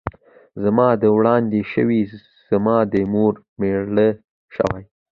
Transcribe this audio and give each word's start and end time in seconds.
ـ 0.33 0.61
زما 0.63 0.87
دې 1.01 1.09
وړاندې 1.17 1.57
وشوې، 1.61 2.01
زما 2.49 2.75
دې 2.91 3.01
مور 3.13 3.33
مېړه 3.59 4.07
شوې. 4.55 4.83